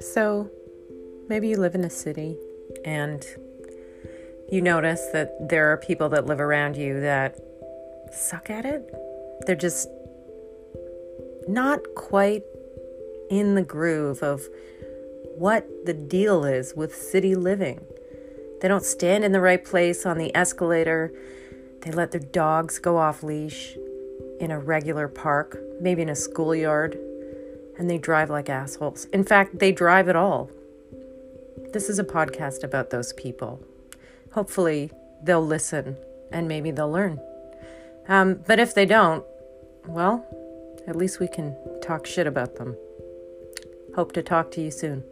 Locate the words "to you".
44.52-44.70